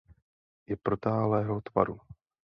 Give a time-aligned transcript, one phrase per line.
[0.67, 1.99] Je protáhlého tvaru.